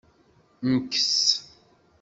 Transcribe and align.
Mkes. 0.69 1.13